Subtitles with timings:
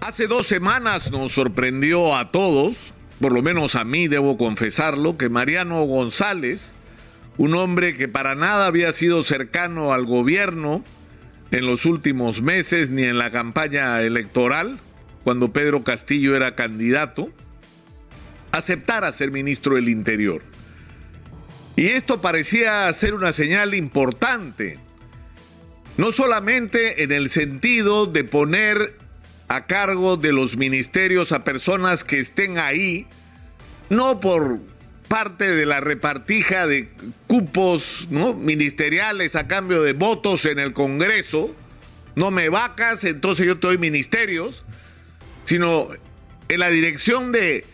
[0.00, 2.74] Hace dos semanas nos sorprendió a todos,
[3.20, 6.74] por lo menos a mí debo confesarlo, que Mariano González,
[7.36, 10.82] un hombre que para nada había sido cercano al gobierno
[11.50, 14.78] en los últimos meses ni en la campaña electoral,
[15.22, 17.30] cuando Pedro Castillo era candidato,
[18.52, 20.42] aceptara ser ministro del Interior.
[21.76, 24.78] Y esto parecía ser una señal importante,
[25.98, 28.99] no solamente en el sentido de poner
[29.50, 33.08] a cargo de los ministerios a personas que estén ahí,
[33.88, 34.60] no por
[35.08, 36.88] parte de la repartija de
[37.26, 41.52] cupos ministeriales a cambio de votos en el Congreso,
[42.14, 44.62] no me vacas, entonces yo te doy ministerios,
[45.44, 45.88] sino
[46.48, 47.64] en la dirección de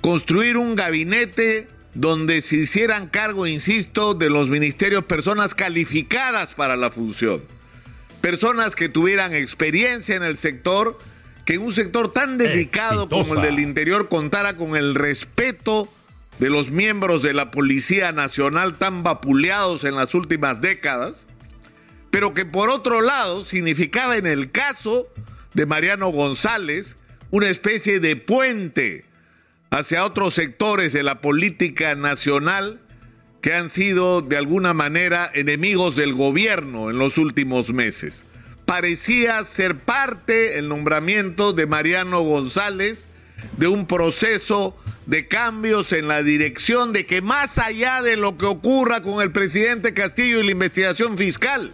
[0.00, 6.92] construir un gabinete donde se hicieran cargo, insisto, de los ministerios personas calificadas para la
[6.92, 7.42] función,
[8.20, 10.96] personas que tuvieran experiencia en el sector,
[11.46, 15.88] que en un sector tan delicado como el del interior contara con el respeto
[16.40, 21.28] de los miembros de la Policía Nacional tan vapuleados en las últimas décadas,
[22.10, 25.06] pero que por otro lado significaba en el caso
[25.54, 26.96] de Mariano González
[27.30, 29.04] una especie de puente
[29.70, 32.80] hacia otros sectores de la política nacional
[33.40, 38.24] que han sido de alguna manera enemigos del gobierno en los últimos meses
[38.66, 43.06] parecía ser parte el nombramiento de Mariano González
[43.56, 48.46] de un proceso de cambios en la dirección de que más allá de lo que
[48.46, 51.72] ocurra con el presidente Castillo y la investigación fiscal,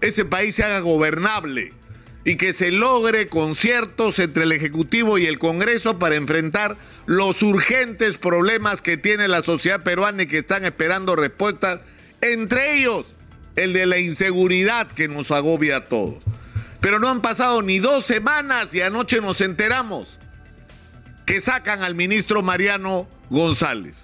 [0.00, 1.72] este país se haga gobernable
[2.24, 6.76] y que se logre conciertos entre el Ejecutivo y el Congreso para enfrentar
[7.06, 11.80] los urgentes problemas que tiene la sociedad peruana y que están esperando respuestas,
[12.20, 13.06] entre ellos
[13.56, 16.18] el de la inseguridad que nos agobia a todos.
[16.80, 20.18] Pero no han pasado ni dos semanas y anoche nos enteramos
[21.26, 24.02] que sacan al ministro Mariano González.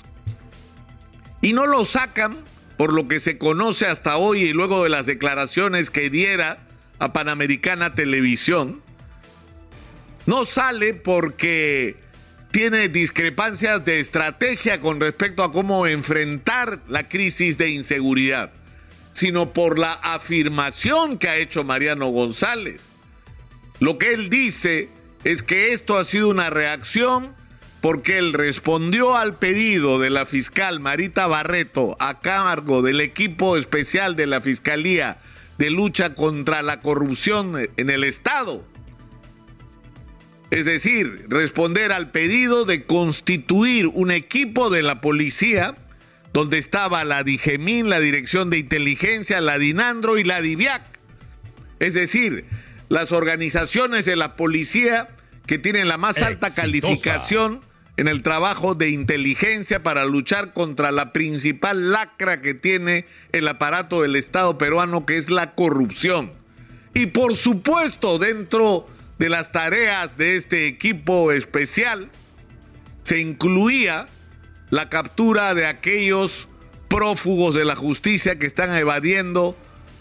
[1.40, 2.38] Y no lo sacan
[2.76, 6.58] por lo que se conoce hasta hoy y luego de las declaraciones que diera
[7.00, 8.80] a Panamericana Televisión.
[10.26, 11.96] No sale porque
[12.52, 18.52] tiene discrepancias de estrategia con respecto a cómo enfrentar la crisis de inseguridad
[19.12, 22.88] sino por la afirmación que ha hecho Mariano González.
[23.80, 24.88] Lo que él dice
[25.24, 27.34] es que esto ha sido una reacción
[27.80, 34.16] porque él respondió al pedido de la fiscal Marita Barreto a cargo del equipo especial
[34.16, 35.18] de la Fiscalía
[35.58, 38.64] de lucha contra la corrupción en el Estado.
[40.50, 45.76] Es decir, responder al pedido de constituir un equipo de la policía
[46.32, 50.82] donde estaba la DIGEMIN, la Dirección de Inteligencia, la DINANDRO y la DIVIAC.
[51.80, 52.44] Es decir,
[52.88, 55.08] las organizaciones de la policía
[55.46, 57.60] que tienen la más alta calificación
[57.96, 64.02] en el trabajo de inteligencia para luchar contra la principal lacra que tiene el aparato
[64.02, 66.32] del Estado peruano, que es la corrupción.
[66.94, 68.86] Y por supuesto, dentro
[69.18, 72.08] de las tareas de este equipo especial,
[73.02, 74.06] se incluía
[74.70, 76.48] la captura de aquellos
[76.88, 79.56] prófugos de la justicia que están evadiendo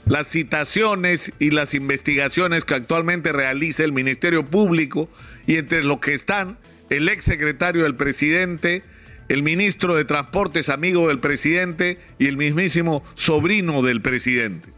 [0.06, 5.10] las citaciones y las investigaciones que actualmente realiza el Ministerio Público
[5.46, 6.58] y entre los que están
[6.90, 8.84] el ex secretario del presidente,
[9.28, 14.70] el ministro de Transportes amigo del presidente y el mismísimo sobrino del presidente.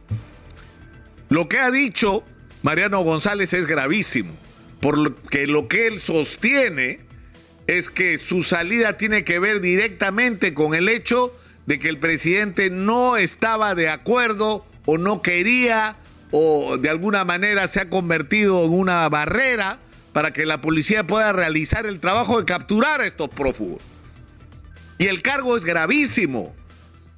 [1.30, 2.24] Lo que ha dicho
[2.64, 4.34] Mariano González es gravísimo,
[4.82, 7.02] porque lo que él sostiene
[7.69, 11.38] es que su salida tiene que ver directamente con el hecho
[11.68, 15.96] de que el presidente no estaba de acuerdo o no quería
[16.31, 19.78] o de alguna manera se ha convertido en una barrera
[20.13, 23.84] para que la policía pueda realizar el trabajo de capturar a estos prófugos.
[24.97, 26.56] Y el cargo es gravísimo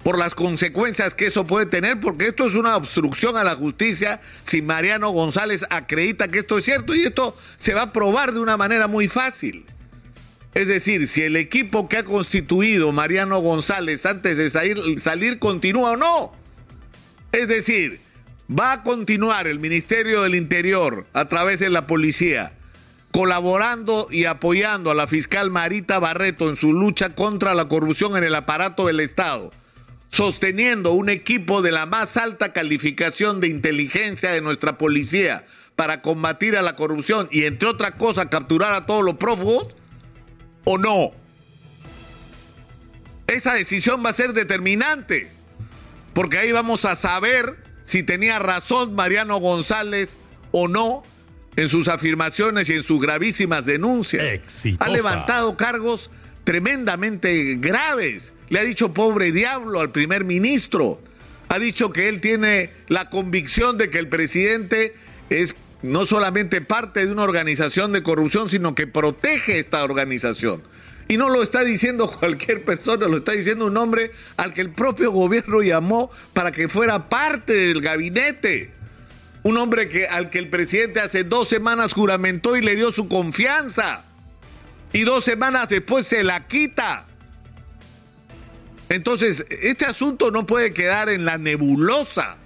[0.04, 4.20] por las consecuencias que eso puede tener, porque esto es una obstrucción a la justicia
[4.44, 8.42] si Mariano González acredita que esto es cierto y esto se va a probar de
[8.42, 9.66] una manera muy fácil.
[10.54, 15.98] Es decir, si el equipo que ha constituido Mariano González antes de salir, continúa o
[15.98, 16.34] no.
[17.32, 18.02] Es decir,
[18.50, 22.54] va a continuar el Ministerio del Interior a través de la policía
[23.12, 28.24] colaborando y apoyando a la fiscal Marita Barreto en su lucha contra la corrupción en
[28.24, 29.52] el aparato del Estado,
[30.10, 35.46] sosteniendo un equipo de la más alta calificación de inteligencia de nuestra policía
[35.76, 39.76] para combatir a la corrupción y entre otras cosas capturar a todos los prófugos,
[40.64, 41.12] o no.
[43.28, 45.30] Esa decisión va a ser determinante,
[46.14, 50.18] porque ahí vamos a saber si tenía razón Mariano González
[50.52, 51.04] o no
[51.56, 54.24] en sus afirmaciones y en sus gravísimas denuncias.
[54.24, 54.90] Exitosa.
[54.90, 56.10] Ha levantado cargos
[56.44, 58.34] tremendamente graves.
[58.50, 61.02] Le ha dicho pobre diablo al primer ministro.
[61.50, 64.96] Ha dicho que él tiene la convicción de que el presidente
[65.30, 70.62] es no solamente parte de una organización de corrupción, sino que protege esta organización.
[71.08, 74.72] Y no lo está diciendo cualquier persona, lo está diciendo un hombre al que el
[74.72, 78.72] propio gobierno llamó para que fuera parte del gabinete.
[79.44, 83.08] Un hombre que, al que el presidente hace dos semanas juramentó y le dio su
[83.08, 84.06] confianza.
[84.94, 87.08] Y dos semanas después se la quita.
[88.90, 92.38] Entonces, este asunto no puede quedar en la nebulosa.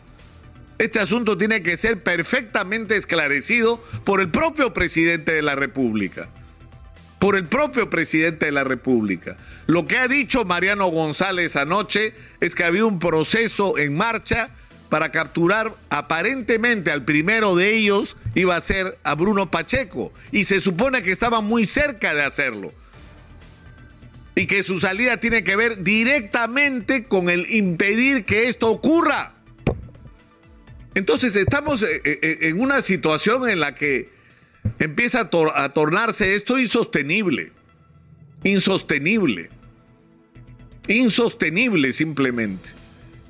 [0.78, 6.28] Este asunto tiene que ser perfectamente esclarecido por el propio presidente de la República.
[7.20, 9.38] Por el propio presidente de la República.
[9.68, 14.50] Lo que ha dicho Mariano González anoche es que había un proceso en marcha
[14.90, 20.62] para capturar aparentemente al primero de ellos iba a ser a Bruno Pacheco y se
[20.62, 22.74] supone que estaba muy cerca de hacerlo
[24.36, 29.35] y que su salida tiene que ver directamente con el impedir que esto ocurra.
[30.96, 34.10] Entonces estamos eh, eh, en una situación en la que
[34.80, 37.52] empieza a tornarse esto insostenible,
[38.44, 39.50] insostenible,
[40.88, 42.70] insostenible simplemente.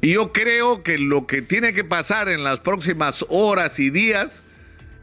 [0.02, 4.44] Y yo creo que lo que tiene que pasar en las próximas horas y días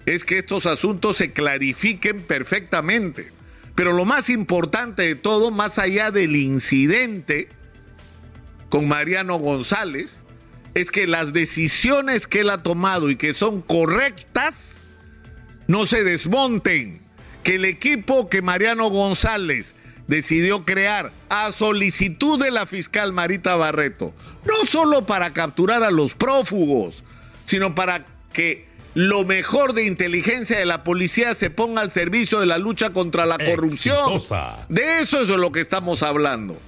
[0.07, 3.33] es que estos asuntos se clarifiquen perfectamente.
[3.75, 7.49] Pero lo más importante de todo, más allá del incidente
[8.69, 10.22] con Mariano González,
[10.75, 14.85] es que las decisiones que él ha tomado y que son correctas
[15.67, 17.03] no se desmonten.
[17.43, 19.75] Que el equipo que Mariano González
[20.07, 24.15] decidió crear a solicitud de la fiscal Marita Barreto,
[24.45, 27.03] no solo para capturar a los prófugos,
[27.45, 32.47] sino para que lo mejor de inteligencia de la policía se ponga al servicio de
[32.47, 33.97] la lucha contra la corrupción.
[34.13, 34.67] Exitosa.
[34.69, 36.59] De eso es de lo que estamos hablando.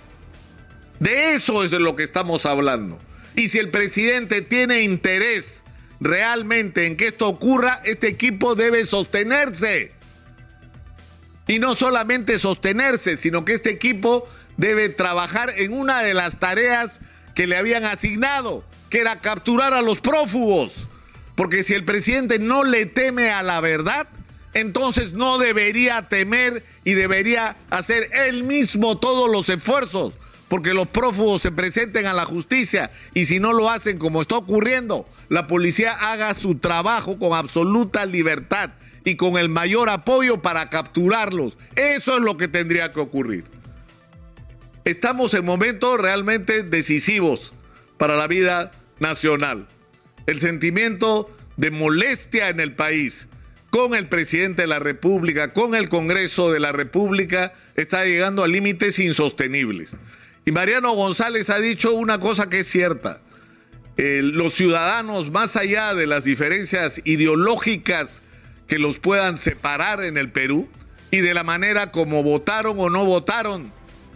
[1.00, 2.98] De eso es de lo que estamos hablando.
[3.36, 5.64] Y si el presidente tiene interés
[6.00, 9.92] realmente en que esto ocurra, este equipo debe sostenerse.
[11.46, 17.00] Y no solamente sostenerse, sino que este equipo debe trabajar en una de las tareas
[17.34, 20.88] que le habían asignado, que era capturar a los prófugos.
[21.34, 24.06] Porque si el presidente no le teme a la verdad,
[24.54, 30.14] entonces no debería temer y debería hacer él mismo todos los esfuerzos
[30.54, 34.36] porque los prófugos se presenten a la justicia y si no lo hacen como está
[34.36, 38.70] ocurriendo, la policía haga su trabajo con absoluta libertad
[39.04, 41.58] y con el mayor apoyo para capturarlos.
[41.74, 43.42] Eso es lo que tendría que ocurrir.
[44.84, 47.52] Estamos en momentos realmente decisivos
[47.98, 48.70] para la vida
[49.00, 49.66] nacional.
[50.28, 53.26] El sentimiento de molestia en el país
[53.70, 58.46] con el presidente de la República, con el Congreso de la República, está llegando a
[58.46, 59.96] límites insostenibles.
[60.46, 63.20] Y Mariano González ha dicho una cosa que es cierta.
[63.96, 68.22] Los ciudadanos, más allá de las diferencias ideológicas
[68.66, 70.68] que los puedan separar en el Perú
[71.10, 73.72] y de la manera como votaron o no votaron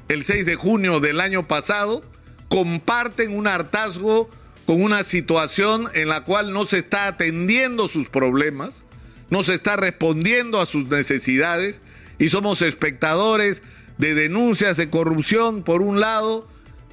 [0.08, 2.02] el 6 de junio del año pasado,
[2.48, 4.28] comparten un hartazgo
[4.66, 8.84] con una situación en la cual no se está atendiendo sus problemas,
[9.30, 11.80] no se está respondiendo a sus necesidades
[12.18, 13.62] y somos espectadores
[13.98, 16.46] de denuncias de corrupción por un lado,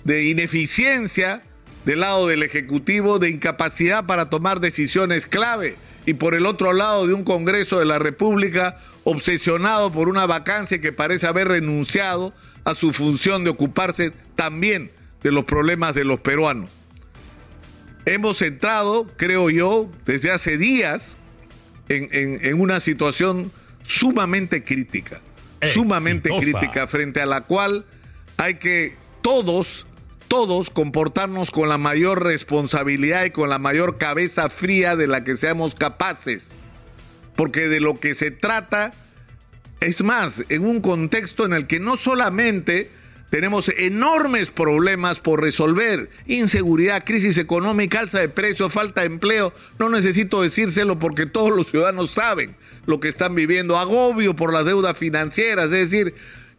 [0.03, 1.41] de ineficiencia
[1.85, 5.75] del lado del Ejecutivo, de incapacidad para tomar decisiones clave
[6.07, 10.81] y por el otro lado de un Congreso de la República obsesionado por una vacancia
[10.81, 12.33] que parece haber renunciado
[12.63, 16.69] a su función de ocuparse también de los problemas de los peruanos.
[18.05, 21.17] Hemos entrado, creo yo, desde hace días
[21.89, 23.51] en, en- en una situación
[23.83, 25.21] sumamente crítica,
[25.67, 26.59] sumamente Exitosa.
[26.59, 27.85] crítica, frente a la cual
[28.37, 29.85] hay que todos,
[30.27, 35.37] todos comportarnos con la mayor responsabilidad y con la mayor cabeza fría de la que
[35.37, 36.59] seamos capaces.
[37.35, 38.93] Porque de lo que se trata
[39.79, 42.89] es más, en un contexto en el que no solamente
[43.29, 49.89] tenemos enormes problemas por resolver, inseguridad, crisis económica, alza de precios, falta de empleo, no
[49.89, 52.55] necesito decírselo porque todos los ciudadanos saben
[52.85, 56.15] lo que están viviendo, agobio por las deudas financieras, es decir,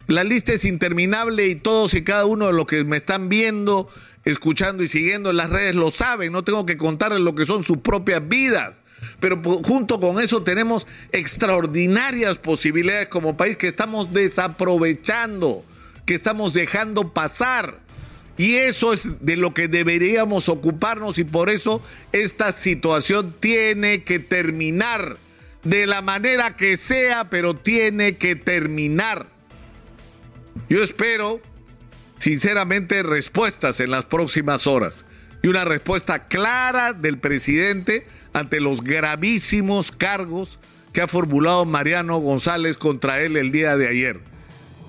[0.07, 3.89] la lista es interminable y todos y cada uno de los que me están viendo,
[4.23, 7.63] escuchando y siguiendo en las redes lo saben, no tengo que contarles lo que son
[7.63, 8.81] sus propias vidas.
[9.19, 15.63] Pero junto con eso tenemos extraordinarias posibilidades como país que estamos desaprovechando,
[16.07, 17.81] que estamos dejando pasar.
[18.37, 24.17] Y eso es de lo que deberíamos ocuparnos y por eso esta situación tiene que
[24.17, 25.17] terminar.
[25.63, 29.27] de la manera que sea, pero tiene que terminar.
[30.69, 31.41] Yo espero,
[32.17, 35.03] sinceramente, respuestas en las próximas horas
[35.43, 40.57] y una respuesta clara del presidente ante los gravísimos cargos
[40.93, 44.36] que ha formulado Mariano González contra él el día de ayer.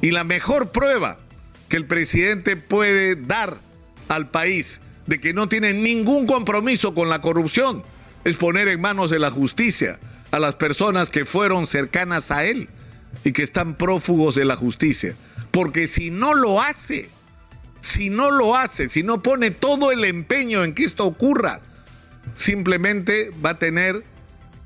[0.01, 1.19] Y la mejor prueba
[1.69, 3.59] que el presidente puede dar
[4.09, 7.83] al país de que no tiene ningún compromiso con la corrupción
[8.25, 9.99] es poner en manos de la justicia
[10.31, 12.69] a las personas que fueron cercanas a él
[13.25, 15.15] y que están prófugos de la justicia.
[15.51, 17.09] Porque si no lo hace,
[17.81, 21.61] si no lo hace, si no pone todo el empeño en que esto ocurra,
[22.35, 24.05] simplemente va a tener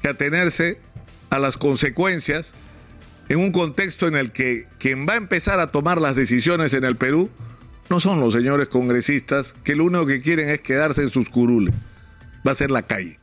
[0.02, 0.78] que atenerse
[1.30, 2.54] a las consecuencias
[3.28, 6.84] en un contexto en el que quien va a empezar a tomar las decisiones en
[6.84, 7.30] el Perú
[7.88, 11.74] no son los señores congresistas que lo único que quieren es quedarse en sus curules.
[12.46, 13.21] Va a ser la calle.